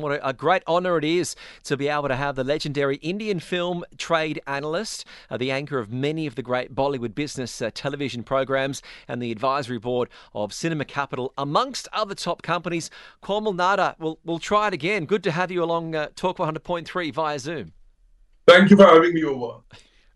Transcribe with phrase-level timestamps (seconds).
[0.00, 3.38] What a, a great honour it is to be able to have the legendary Indian
[3.38, 8.22] film trade analyst, uh, the anchor of many of the great Bollywood business uh, television
[8.22, 12.90] programs, and the advisory board of Cinema Capital, amongst other top companies.
[13.20, 15.04] Komal Nahta, we'll, we'll try it again.
[15.04, 17.72] Good to have you along uh, Talk 100.3 via Zoom.
[18.46, 19.60] Thank you for having me over.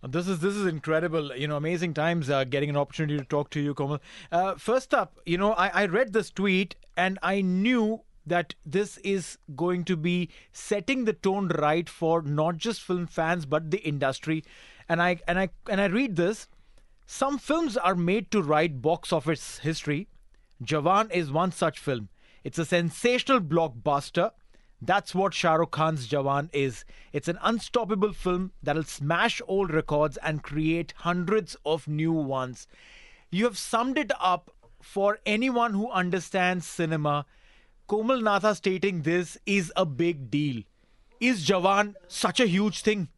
[0.06, 1.34] This is this is incredible.
[1.34, 4.00] You know, amazing times uh, getting an opportunity to talk to you, Komal.
[4.30, 8.98] Uh, first up, you know, I, I read this tweet and I knew that this
[8.98, 13.82] is going to be setting the tone right for not just film fans but the
[13.86, 14.44] industry.
[14.88, 16.48] And i and i and i read this.
[17.06, 20.08] Some films are made to write box office history.
[20.62, 22.08] Jawan is one such film.
[22.44, 24.30] It's a sensational blockbuster.
[24.80, 26.84] That's what Shah Rukh Khan's Jawan is.
[27.12, 32.66] It's an unstoppable film that'll smash old records and create hundreds of new ones.
[33.30, 37.24] You have summed it up for anyone who understands cinema
[37.86, 40.62] Komal Nahta stating this is a big deal.
[41.20, 43.08] Is Jawan such a huge thing?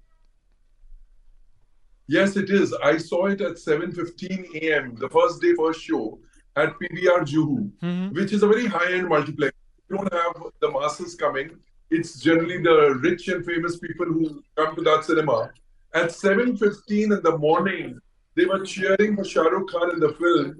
[2.08, 2.72] Yes, it is.
[2.82, 4.96] I saw it at 7:15 a.m.
[4.96, 6.18] the first day first show
[6.56, 8.14] at PVR Juhu, mm-hmm.
[8.14, 9.54] which is a very high-end multiplex.
[9.88, 11.50] You don't have the masses coming.
[11.90, 15.50] It's generally the rich and famous people who come to that cinema.
[15.94, 18.00] At 7:15 in the morning,
[18.34, 20.56] they were cheering for Shah Rukh Khan in the film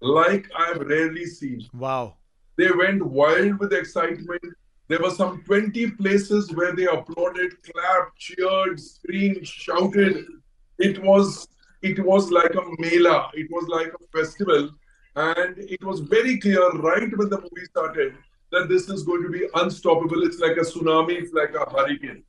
[0.00, 1.68] like I've rarely seen.
[1.74, 2.16] Wow.
[2.56, 4.42] They went wild with excitement.
[4.88, 10.26] There were some 20 places where they applauded, clapped, cheered, screamed, shouted.
[10.78, 11.46] It was
[11.82, 13.30] it was like a mela.
[13.34, 14.70] It was like a festival.
[15.16, 18.14] And it was very clear right when the movie started
[18.52, 20.22] that this is going to be unstoppable.
[20.22, 22.24] It's like a tsunami, it's like a hurricane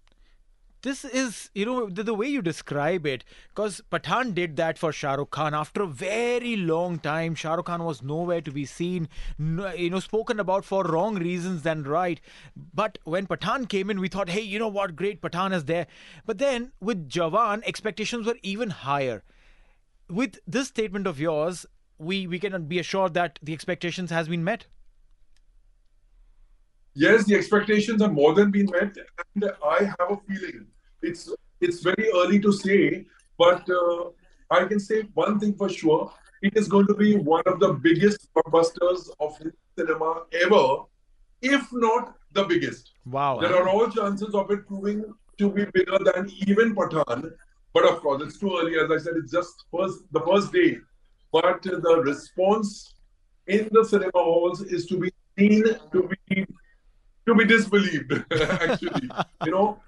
[0.82, 4.92] this is you know the, the way you describe it because Pathaan did that for
[4.92, 5.54] Shah Rukh Khan.
[5.54, 10.00] After a very long time Shah Rukh Khan was nowhere to be seen you know
[10.00, 12.20] spoken about for wrong reasons than right.
[12.74, 14.96] But when Pathaan came in we thought hey you know what?
[14.96, 15.88] Great Pathaan is there.
[16.26, 19.24] But then with Jawan expectations were even higher.
[20.10, 21.66] With this statement of yours
[21.98, 24.66] we we can be assured that the expectations has been met
[26.94, 28.96] yes, the expectations have more than been met,
[29.36, 30.68] and I have a feeling
[31.02, 31.30] it's
[31.60, 33.06] it's very early to say,
[33.38, 34.10] but uh,
[34.50, 37.74] I can say one thing for sure: it is going to be one of the
[37.74, 39.38] biggest blockbusters of
[39.78, 40.84] cinema ever,
[41.42, 42.92] if not the biggest.
[43.06, 43.40] Wow!
[43.40, 45.06] There are all chances of it proving
[45.38, 47.32] to be bigger than even Pathaan,
[47.74, 48.78] but of course, it's too early.
[48.78, 50.78] As I said, it's just first the first day,
[51.32, 52.94] but the response
[53.48, 56.46] in the cinema halls is to be seen to be
[57.27, 59.09] to be disbelieved, actually.
[59.45, 59.81] you know,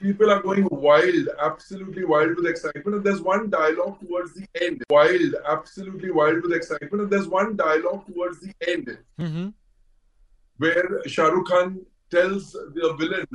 [0.00, 2.96] people are going wild, absolutely wild with excitement.
[2.96, 4.82] And there's one dialogue towards the end.
[4.90, 7.02] Wild, absolutely wild with excitement.
[7.02, 9.48] And there's one dialogue towards the end mm-hmm.
[10.56, 13.26] where Shah Rukh Khan tells the villain,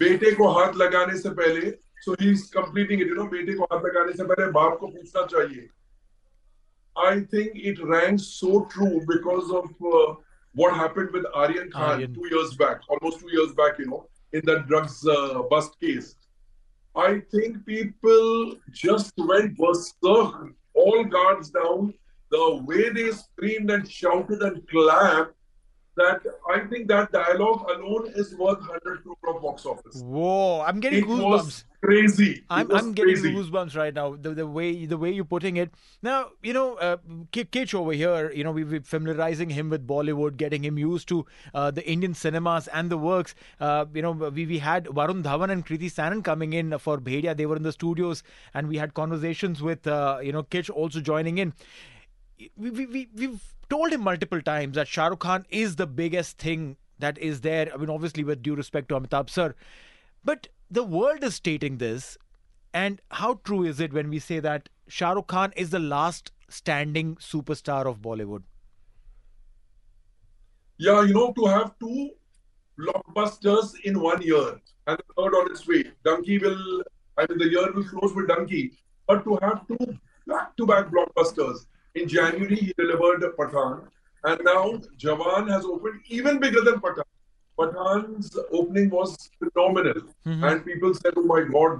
[0.00, 1.74] बेटे को हाथ लगाने से पहले
[2.04, 5.26] so he's completing it you know बेटे को हाथ लगाने से पहले बाप को पूछना
[5.26, 5.68] चाहिए
[6.96, 10.14] I think it rang so true because of uh,
[10.57, 12.13] what happened with Aryan Khan Aryan.
[12.15, 16.15] two years back, almost two years back, you know, in that drugs uh, bust case.
[16.95, 21.93] I think people just went berserk, all guards down.
[22.31, 25.36] The way they screamed and shouted and clapped
[25.97, 30.01] that I think that dialogue alone is worth 100 crore of box office.
[30.01, 31.29] Whoa, I'm getting it goosebumps.
[31.29, 32.43] Was crazy.
[32.49, 33.33] I'm, I'm getting crazy.
[33.33, 34.15] goosebumps right now.
[34.15, 35.71] The, the way the way you're putting it.
[36.01, 36.97] Now you know, uh,
[37.31, 38.31] Kitch over here.
[38.31, 42.13] You know, we we're familiarizing him with Bollywood, getting him used to uh, the Indian
[42.13, 43.35] cinemas and the works.
[43.59, 47.35] Uh, you know, we we had Varun Dhawan and Kriti Sanon coming in for Bhedia.
[47.35, 48.23] They were in the studios,
[48.53, 51.53] and we had conversations with uh, you know Kitch also joining in.
[52.55, 56.37] We, we, we, we've told him multiple times that Shah Rukh Khan is the biggest
[56.37, 57.71] thing that is there.
[57.73, 59.55] I mean, obviously, with due respect to Amitabh sir,
[60.23, 62.17] but the world is stating this.
[62.73, 66.31] And how true is it when we say that Shah Rukh Khan is the last
[66.49, 68.43] standing superstar of Bollywood?
[70.77, 72.11] Yeah, you know, to have two
[72.79, 75.85] blockbusters in one year and the third on its way.
[76.05, 76.83] Dunki will,
[77.17, 78.73] I mean, the year will close with Dunki,
[79.07, 79.97] but to have two
[80.27, 81.65] back to back blockbusters.
[81.97, 83.87] In January, he delivered Pathaan,
[84.23, 84.63] and now
[85.03, 87.11] Jawan has opened even bigger than Pathaan.
[87.59, 90.43] Pathaan's opening was phenomenal, mm-hmm.
[90.43, 91.79] and people said, Oh my god,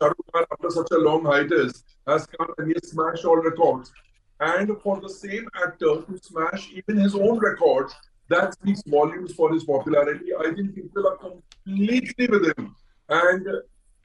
[0.00, 3.36] Shah Rukh Khan, after such a long hiatus, has come and he has smashed all
[3.36, 3.92] records.
[4.40, 7.94] And for the same actor to smash even his own records,
[8.30, 10.30] that speaks volumes for his popularity.
[10.38, 12.74] I think people are completely with him.
[13.08, 13.46] And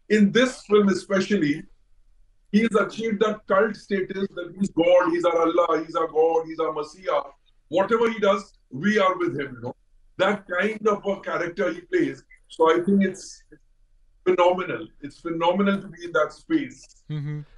[0.10, 1.63] in this film, especially,
[2.53, 6.59] he's achieved that cult status that he's God, he's our Allah, he's our God, he's
[6.59, 7.21] our Messiah.
[7.69, 9.75] Whatever he does, we are with him, you know.
[10.17, 12.23] That kind of a character he plays.
[12.47, 13.44] So I think it's
[14.25, 14.88] phenomenal.
[15.01, 16.85] It's phenomenal to be in that space.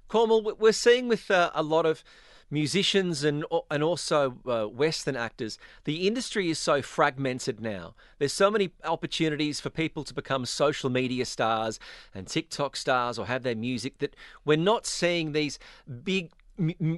[0.08, 2.04] Komal, we- we're seeing with uh, a lot of
[2.50, 7.96] musicians and and also uh, Western actors, the industry is so fragmented now.
[8.20, 11.80] There's so many opportunities for people to become social media stars
[12.14, 15.60] and TikTok stars or have their music that we're not seeing these
[16.04, 16.32] big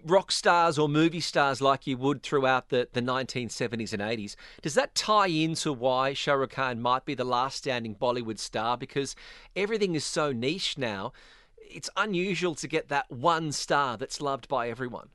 [0.06, 4.36] rock stars or movie stars like you would throughout the, the 1970s and 80s.
[4.62, 8.78] Does that tie into why Shah Rukh Khan might be the last standing Bollywood star?
[8.78, 9.16] Because
[9.56, 11.12] everything is so niche now.
[11.58, 15.10] It's unusual to get that one star that's loved by everyone.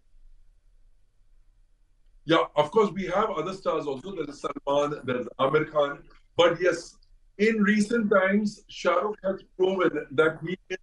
[2.24, 4.14] Yeah, of course, we have other stars also.
[4.14, 5.98] There is Salman, there is Aamir Khan.
[6.36, 6.96] But yes,
[7.38, 10.78] in recent times, Shah Rukh has proven that he is,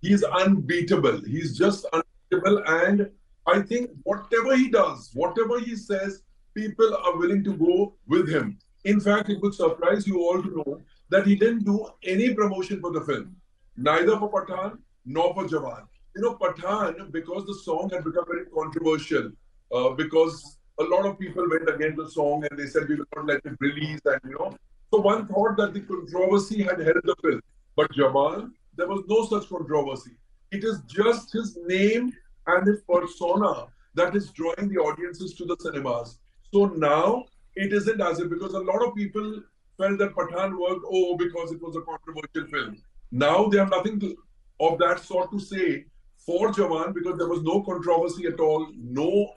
[0.00, 1.20] he's unbeatable.
[1.26, 2.62] He's just unbeatable.
[2.66, 3.10] And
[3.46, 6.22] I think whatever he does, whatever he says,
[6.54, 8.58] people are willing to go with him.
[8.84, 12.80] In fact, it would surprise you all to know that he didn't do any promotion
[12.80, 13.36] for the film,
[13.76, 15.86] neither for Pathaan nor for Jawan.
[16.16, 19.30] You know, Pathaan, because the song had become very controversial,
[19.72, 23.04] uh, because a lot of people went against the song and they said we will
[23.16, 24.52] not let it release, and you know,
[24.92, 27.40] so one thought that the controversy had helped the film.
[27.76, 30.12] But Jawan, there was no such controversy.
[30.50, 32.12] It is just his name
[32.46, 36.18] and his persona that is drawing the audiences to the cinemas.
[36.52, 37.24] So now
[37.54, 39.42] it isn't as if because a lot of people
[39.78, 42.82] felt that Pathaan worked oh because it was a controversial film.
[43.12, 44.16] Now they have nothing to,
[44.60, 45.84] of that sort to say
[46.18, 49.32] for Jawan because there was no controversy at all, no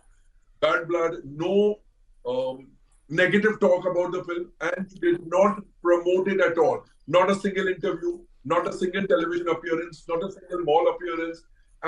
[0.66, 1.80] bad blood, no
[2.26, 2.68] um,
[3.10, 6.84] negative talk about the film, and did not promote it at all.
[7.08, 11.44] Not a single interview, not a single television appearance, not a single mall appearance,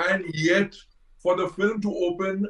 [0.08, 0.74] and yet
[1.22, 2.46] for the film to open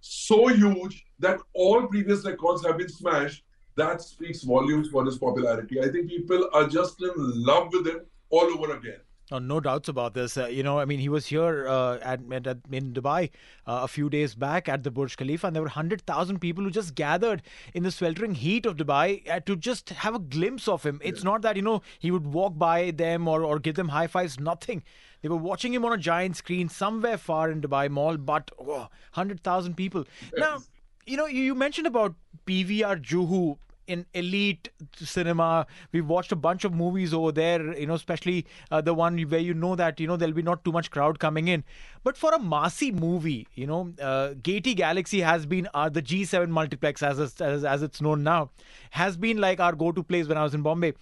[0.00, 3.42] so huge that all previous records have been smashed,
[3.76, 5.80] that speaks volumes for his popularity.
[5.80, 8.00] I think people are just in love with him
[8.30, 9.00] all over again.
[9.32, 10.36] Oh, no doubts about this.
[10.36, 13.30] Uh, you know, I mean, he was here uh, at, at, at- in Dubai
[13.66, 16.70] uh, a few days back at the Burj Khalifa, and there were 100,000 people who
[16.70, 17.40] just gathered
[17.72, 21.00] in the sweltering heat of Dubai uh, to just have a glimpse of him.
[21.02, 24.08] It's not that, you know, he would walk by them or, or give them high
[24.08, 24.82] fives, nothing.
[25.22, 28.88] They were watching him on a giant screen somewhere far in Dubai Mall, but oh,
[29.14, 30.04] 100,000 people.
[30.36, 30.58] Now,
[31.06, 32.14] you know, you, you mentioned about
[32.46, 35.66] PVR Juhu in elite cinema.
[35.92, 39.40] We've watched a bunch of movies over there, you know, especially uh, the one where
[39.40, 41.64] you know that, you know, there'll be not too much crowd coming in.
[42.02, 46.48] But for a massy movie, you know, uh, Gaiety Galaxy has been uh, the G7
[46.48, 48.50] multiplex, as, it's- as, as it's known now,
[48.90, 50.94] has been like our go to place when I was in Bombay.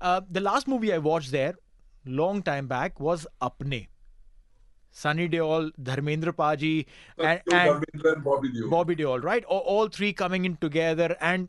[0.00, 1.54] Uh, the last movie I watched there,
[2.06, 3.88] long time back, was Apne.
[4.90, 6.86] Sunny Deol, Dharmendra Paji,
[7.18, 8.70] and, and and Bobby Deol.
[8.70, 9.44] Bobby Deol, right?
[9.44, 11.48] All, all three coming in together, and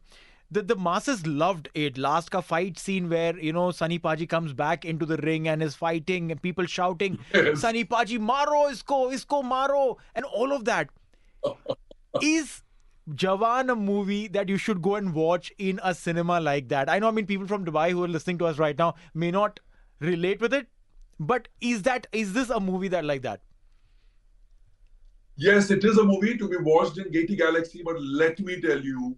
[0.52, 1.98] the the masses loved it.
[1.98, 5.62] Last ka fight scene where you know Sunny Paji comes back into the ring and
[5.64, 7.60] is fighting, and people shouting, Yes.
[7.62, 10.90] "Sunny Paji, maro isko, isko maro," and all of that.
[12.22, 12.64] Is
[13.24, 16.90] Jawan a movie that you should go and watch in a cinema like that?
[16.90, 19.30] I know, I mean, people from Dubai who are listening to us right now may
[19.32, 19.60] not
[20.00, 20.68] relate with it,
[21.20, 23.42] but is that is this a movie that like that?
[25.36, 28.82] Yes, it is a movie to be watched in Gaiety Galaxy, but let me tell
[28.84, 29.18] you,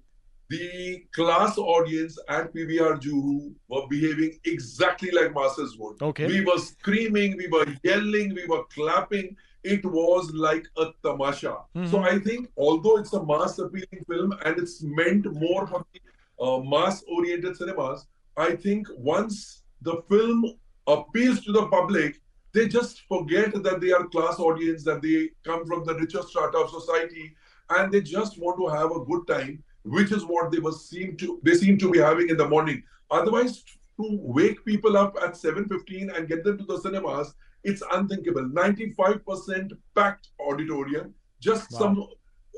[0.51, 6.01] the class audience at PVR Juhu were behaving exactly like masses would.
[6.01, 6.27] Okay.
[6.27, 9.37] We were screaming, we were yelling, we were clapping.
[9.63, 11.55] It was like a tamasha.
[11.75, 11.87] Mm-hmm.
[11.91, 16.43] So I think, although it's a mass appealing film and it's meant more for the
[16.43, 20.45] uh, mass oriented cinemas, I think once the film
[20.87, 22.19] appeals to the public,
[22.53, 26.57] they just forget that they are class audience, that they come from the richer strata
[26.57, 27.33] of society,
[27.69, 31.17] and they just want to have a good time, which is what they must seem
[31.17, 32.83] to they seem to be having in the morning.
[33.09, 33.63] Otherwise,
[33.97, 37.33] to wake people up at 7:15 and get them to the cinemas,
[37.63, 38.43] it's unthinkable.
[38.49, 41.79] 95% packed auditorium, just Wow.
[41.79, 42.07] some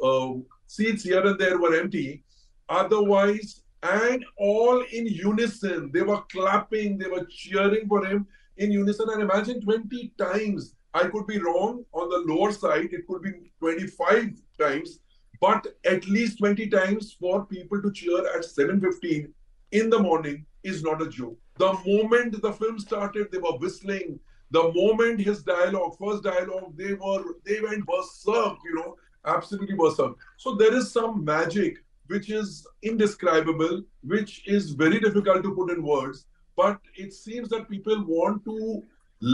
[0.03, 0.33] uh,
[0.67, 2.23] seats here and there were empty.
[2.69, 8.25] Otherwise, and all in unison, they were clapping, they were cheering for him
[8.57, 9.09] in unison.
[9.09, 10.75] And imagine 20 times.
[10.93, 14.99] I could be wrong on the lower side, it could be 25 times,
[15.43, 19.33] but at least 20 times for people to cheer at 7:15
[19.79, 21.37] in the morning is not a joke.
[21.63, 24.19] The moment the film started, they were whistling.
[24.57, 28.95] The moment his dialogue, first dialogue, they were they went berserk, you know,
[29.33, 30.15] absolutely berserk.
[30.45, 31.83] So there is some magic
[32.13, 33.83] which is indescribable,
[34.15, 36.25] which is very difficult to put in words.
[36.63, 38.57] But it seems that people want to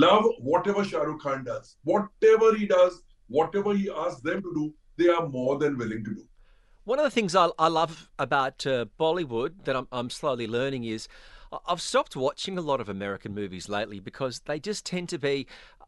[0.08, 1.78] love whatever Shah Rukh Khan does.
[1.94, 3.02] Whatever he does,
[3.40, 4.68] whatever he asks them to do,
[5.00, 6.26] they are more than willing to do.
[6.84, 10.84] One of the things I, I love about uh, Bollywood that I'm, I'm slowly learning
[10.84, 11.08] is
[11.68, 15.48] I've stopped watching a lot of American movies lately because they just tend to be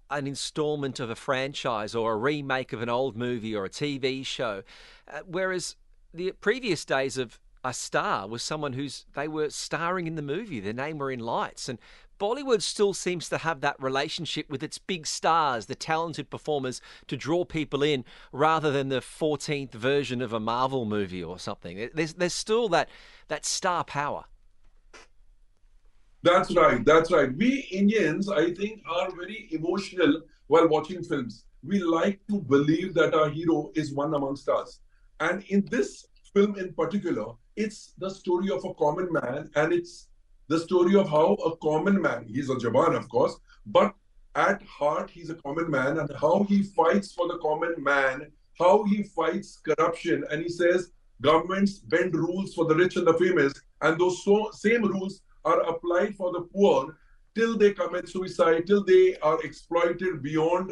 [0.09, 4.25] an installment of a franchise or a remake of an old movie or a TV
[4.25, 4.63] show.
[5.07, 5.75] Uh, whereas
[6.13, 10.59] the previous days of a star was someone who's they were starring in the movie,
[10.59, 11.69] their name were in lights.
[11.69, 11.79] And
[12.19, 17.17] Bollywood still seems to have that relationship with its big stars, the talented performers, to
[17.17, 21.89] draw people in rather than the 14th version of a Marvel movie or something.
[21.95, 22.89] There's, there's still that,
[23.27, 24.25] that star power.
[26.21, 26.85] That's right.
[26.85, 27.35] That's right.
[27.35, 31.45] We Indians, I think, are very emotional while watching films.
[31.63, 34.79] We like to believe that our hero is one amongst us.
[35.19, 40.07] And in this film in particular, it's the story of a common man and it's
[40.47, 43.93] the story of how a common man, he's a Jawan, of course, but
[44.35, 48.83] at heart, he's a common man and how he fights for the common man, how
[48.83, 50.23] he fights corruption.
[50.29, 50.91] And he says,
[51.21, 55.61] governments bend rules for the rich and the famous, and those so, same rules are
[55.61, 56.97] applied for the poor
[57.35, 60.71] till they commit suicide, till they are exploited beyond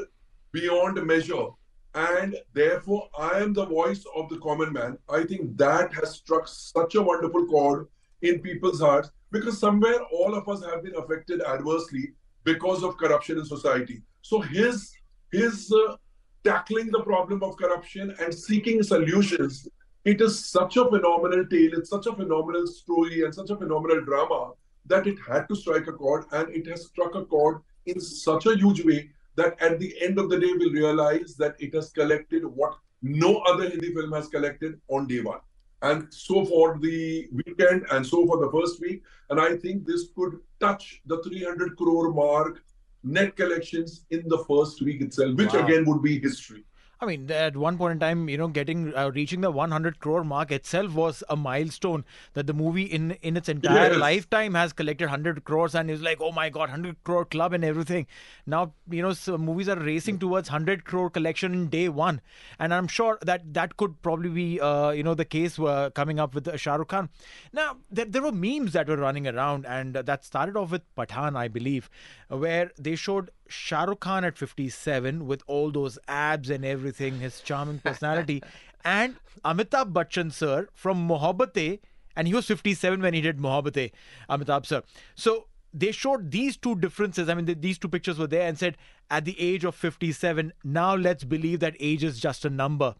[0.52, 1.48] beyond measure.
[1.96, 4.98] And therefore, I am the voice of the common man.
[5.10, 7.88] I think that has struck such a wonderful chord
[8.22, 13.40] in people's hearts because somewhere all of us have been affected adversely because of corruption
[13.40, 14.02] in society.
[14.22, 14.92] So his
[15.32, 15.96] his uh,
[16.44, 19.68] tackling the problem of corruption and seeking solutions.
[20.06, 21.74] It is such a phenomenal tale.
[21.74, 24.52] It's such a phenomenal story and such a phenomenal drama
[24.86, 28.46] that it had to strike a chord, and it has struck a chord in such
[28.46, 31.90] a huge way that at the end of the day, we'll realize that it has
[32.00, 35.40] collected what no other Hindi film has collected on day one.
[35.82, 39.02] And so for the weekend and so for the first week.
[39.30, 42.62] And I think this could touch the 300 crore mark
[43.04, 45.66] net collections in the first week itself, which Wow.
[45.66, 46.66] again would be history.
[47.02, 50.26] I mean, at one point in time, you know, getting uh, reaching the 100 crore
[50.26, 52.04] mark itself was a milestone
[52.34, 53.98] that the movie in in its entire Yes.
[53.98, 57.64] lifetime has collected 100 crores and is like, oh my god, 100 crore club and
[57.64, 58.06] everything.
[58.46, 62.20] Now, you know, so movies are racing towards 100 crore collection in day one,
[62.60, 66.20] and I'm sure that that could probably be, uh, you know, the case uh, coming
[66.20, 67.08] up with uh, Shah Rukh Khan.
[67.54, 70.82] Now, there, there were memes that were running around, and uh, that started off with
[70.96, 71.90] Pathaan, I believe,
[72.28, 77.42] where they showed Shah Rukh Khan at 57 with all those abs and everything, his
[77.42, 78.42] charming personality,
[78.86, 81.80] and Amitabh Bachchan sir from Mohabbatein,
[82.16, 83.92] and he was 57 when he did Mohabbatein,
[84.30, 84.84] Amitabh sir.
[85.16, 87.30] So they showed these two differences.
[87.30, 88.78] I mean, th- these two pictures were there and said,
[89.10, 92.96] at the age of 57, now let's believe that age is just a number.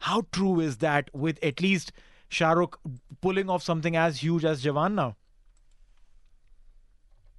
[0.00, 1.92] How true is that with at least
[2.28, 2.78] Shah Rukh
[3.20, 5.16] pulling off something as huge as Jawan now?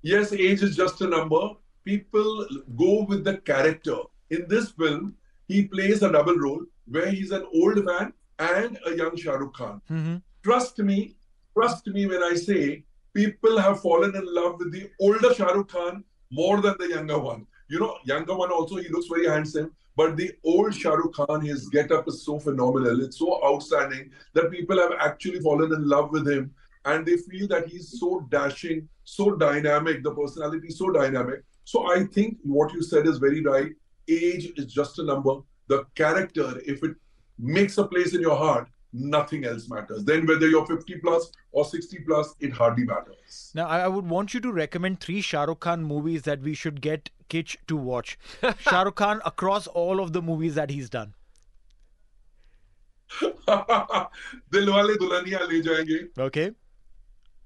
[0.01, 1.50] Yes, age is just a number.
[1.85, 3.97] People go with the character.
[4.31, 5.15] In this film,
[5.47, 9.53] he plays a double role where he's an old man and a young Shah Rukh
[9.53, 9.81] Khan.
[9.89, 10.15] Mm-hmm.
[10.43, 11.15] Trust me,
[11.57, 15.69] trust me when I say people have fallen in love with the older Shah Rukh
[15.69, 17.45] Khan more than the younger one.
[17.69, 19.71] You know, younger one also, he looks very handsome.
[19.95, 23.01] But the old Shah Rukh Khan, his get-up is so phenomenal.
[23.01, 26.53] It's so outstanding that people have actually fallen in love with him.
[26.83, 31.43] And they feel that he's so dashing, so dynamic, the personality is so dynamic.
[31.65, 33.72] So I think what you said is very right.
[34.07, 35.36] Age is just a number.
[35.67, 36.95] The character, if it
[37.39, 40.05] makes a place in your heart, nothing else matters.
[40.05, 43.51] Then whether you're 50 plus or 60 plus, it hardly matters.
[43.55, 46.53] Now, I I would want you to recommend three Shah Rukh Khan movies that we
[46.53, 48.17] should get Kitch to watch.
[48.60, 51.13] Shah Rukh Khan across all of the movies that he's done.
[54.51, 56.51] Dilwale Dulhania Le Jayenge, Okay.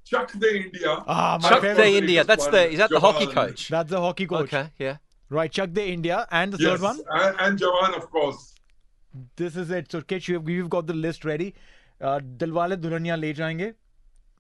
[0.10, 1.04] Chak De India.
[1.08, 1.76] Ah, my Chuck favorite.
[1.84, 2.24] the India.
[2.24, 3.68] That's the is that the hockey coach?
[3.70, 4.54] That's the hockey coach.
[4.54, 4.98] Okay, yeah.
[5.30, 5.52] Right.
[5.52, 6.28] Chak De India.
[6.32, 7.00] And the Yes, third one?
[7.12, 8.56] and, and Jawan, of course.
[9.36, 9.92] This is it.
[9.92, 11.54] So, Kitch, you've, you've got the list ready.
[12.02, 13.74] Uh, Dilwale Dulhania Le Jayenge.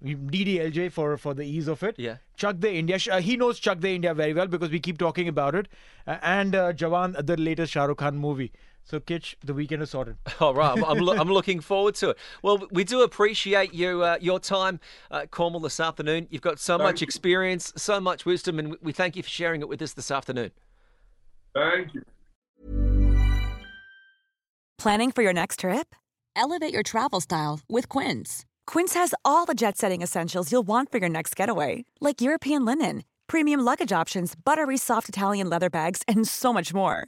[0.04, 1.96] DDLJ for, for the ease of it.
[2.00, 2.18] Yeah.
[2.38, 2.98] Chak De India.
[3.12, 5.68] Uh, he knows Chak De India very well because we keep talking about it.
[6.08, 8.52] Uh, and uh, Jawan, the latest Shah Rukh Khan movie.
[8.90, 10.16] So, Kitch, the weekend is sorted.
[10.40, 12.18] All right, I'm, I'm, loo- I'm looking forward to it.
[12.42, 14.80] Well, we do appreciate you uh, your time,
[15.12, 16.28] uh, Komal, this afternoon.
[16.32, 17.06] You've got so Thank much you.
[17.06, 20.10] experience, so much wisdom, and we- we thank you for sharing it with us this
[20.10, 20.50] afternoon.
[21.54, 22.04] Thank you.
[24.80, 25.94] Planning for your next trip?
[26.36, 28.46] Elevate your travel style with Quince.
[28.66, 32.66] Quince has all the jet setting essentials you'll want for your next getaway, like European
[32.66, 37.08] linen, premium luggage options, buttery soft Italian leather bags, and so much more.